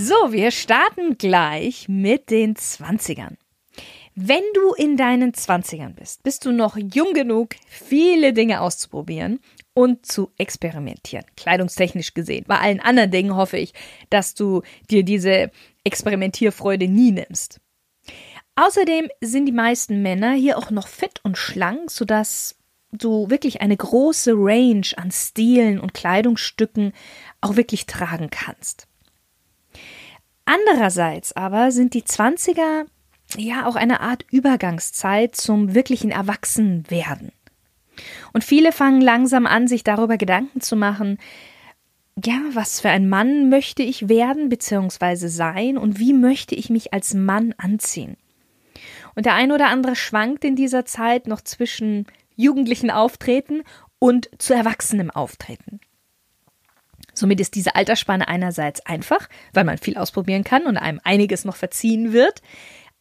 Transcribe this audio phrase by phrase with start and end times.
[0.00, 3.34] So, wir starten gleich mit den 20ern.
[4.14, 9.40] Wenn du in deinen 20ern bist, bist du noch jung genug, viele Dinge auszuprobieren
[9.74, 12.44] und zu experimentieren, kleidungstechnisch gesehen.
[12.46, 13.74] Bei allen anderen Dingen hoffe ich,
[14.08, 15.50] dass du dir diese
[15.82, 17.60] Experimentierfreude nie nimmst.
[18.54, 22.54] Außerdem sind die meisten Männer hier auch noch fit und schlank, sodass
[22.92, 26.92] du wirklich eine große Range an Stilen und Kleidungsstücken
[27.40, 28.86] auch wirklich tragen kannst.
[30.48, 32.86] Andererseits aber sind die 20er
[33.36, 37.32] ja auch eine Art Übergangszeit zum wirklichen Erwachsenwerden.
[38.32, 41.18] Und viele fangen langsam an, sich darüber Gedanken zu machen,
[42.24, 45.28] ja, was für ein Mann möchte ich werden bzw.
[45.28, 48.16] sein und wie möchte ich mich als Mann anziehen.
[49.14, 53.64] Und der ein oder andere schwankt in dieser Zeit noch zwischen jugendlichen Auftreten
[53.98, 55.80] und zu erwachsenem Auftreten.
[57.18, 61.56] Somit ist diese Altersspanne einerseits einfach, weil man viel ausprobieren kann und einem einiges noch
[61.56, 62.42] verziehen wird,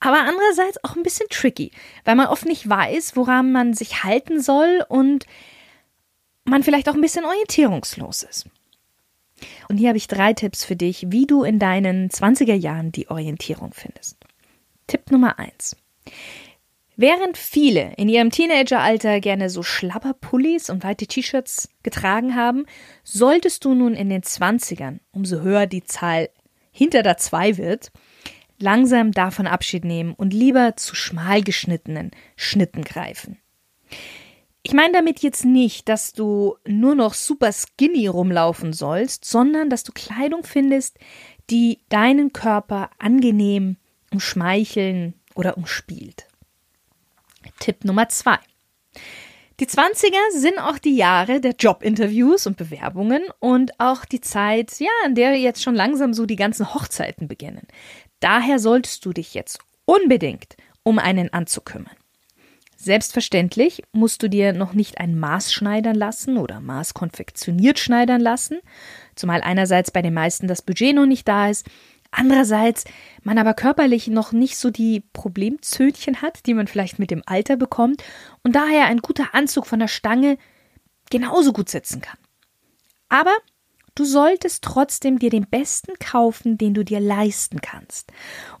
[0.00, 1.70] aber andererseits auch ein bisschen tricky,
[2.04, 5.26] weil man oft nicht weiß, woran man sich halten soll und
[6.44, 8.46] man vielleicht auch ein bisschen orientierungslos ist.
[9.68, 13.10] Und hier habe ich drei Tipps für dich, wie du in deinen 20er Jahren die
[13.10, 14.16] Orientierung findest.
[14.86, 15.76] Tipp Nummer eins:
[16.98, 22.64] Während viele in ihrem Teenageralter gerne so Schlapperpullis und weite T-Shirts getragen haben,
[23.04, 26.30] solltest du nun in den 20ern, umso höher die Zahl
[26.72, 27.92] hinter der 2 wird,
[28.58, 33.38] langsam davon Abschied nehmen und lieber zu schmal geschnittenen Schnitten greifen.
[34.62, 39.84] Ich meine damit jetzt nicht, dass du nur noch super skinny rumlaufen sollst, sondern dass
[39.84, 40.98] du Kleidung findest,
[41.50, 43.76] die deinen Körper angenehm
[44.10, 46.26] umschmeicheln oder umspielt.
[47.58, 48.38] Tipp Nummer zwei.
[49.58, 54.90] Die 20er sind auch die Jahre der Jobinterviews und Bewerbungen und auch die Zeit, ja,
[55.06, 57.66] in der jetzt schon langsam so die ganzen Hochzeiten beginnen.
[58.20, 61.96] Daher solltest du dich jetzt unbedingt um einen Anzug kümmern.
[62.76, 68.60] Selbstverständlich musst du dir noch nicht ein Maß schneidern lassen oder Maß konfektioniert schneidern lassen,
[69.14, 71.66] zumal einerseits bei den meisten das Budget noch nicht da ist,
[72.10, 72.84] andererseits
[73.22, 77.56] man aber körperlich noch nicht so die Problemzötchen hat, die man vielleicht mit dem Alter
[77.56, 78.02] bekommt
[78.42, 80.38] und daher ein guter Anzug von der Stange
[81.10, 82.18] genauso gut sitzen kann.
[83.08, 83.36] Aber
[83.96, 88.12] Du solltest trotzdem dir den besten kaufen, den du dir leisten kannst.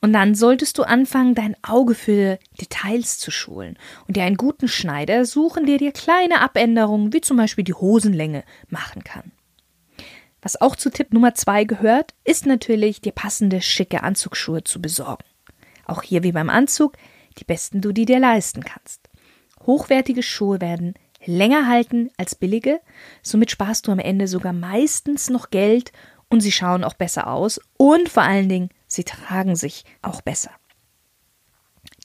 [0.00, 3.76] Und dann solltest du anfangen, dein Auge für Details zu schulen
[4.06, 8.44] und dir einen guten Schneider suchen, der dir kleine Abänderungen, wie zum Beispiel die Hosenlänge,
[8.68, 9.32] machen kann.
[10.44, 15.24] Was auch zu Tipp Nummer zwei gehört, ist natürlich, dir passende, schicke Anzugsschuhe zu besorgen.
[15.86, 16.98] Auch hier wie beim Anzug,
[17.38, 19.08] die besten du die dir leisten kannst.
[19.64, 20.94] Hochwertige Schuhe werden
[21.24, 22.80] länger halten als billige,
[23.22, 25.92] somit sparst du am Ende sogar meistens noch Geld
[26.28, 30.50] und sie schauen auch besser aus und vor allen Dingen, sie tragen sich auch besser.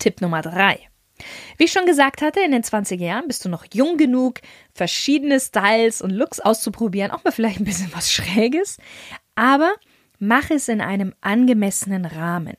[0.00, 0.80] Tipp Nummer drei.
[1.56, 4.40] Wie ich schon gesagt hatte, in den 20er Jahren bist du noch jung genug,
[4.72, 8.78] verschiedene Styles und Looks auszuprobieren, auch mal vielleicht ein bisschen was Schräges,
[9.34, 9.72] aber
[10.18, 12.56] mach es in einem angemessenen Rahmen.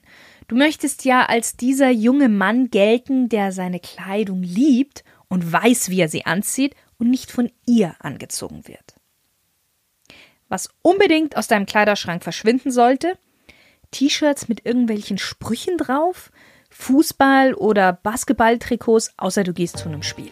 [0.47, 5.99] Du möchtest ja als dieser junge Mann gelten, der seine Kleidung liebt und weiß, wie
[5.99, 8.95] er sie anzieht und nicht von ihr angezogen wird.
[10.47, 13.17] Was unbedingt aus deinem Kleiderschrank verschwinden sollte,
[13.91, 16.31] T-Shirts mit irgendwelchen Sprüchen drauf,
[16.77, 20.31] Fußball- oder Basketballtrikots, außer du gehst zu einem Spiel.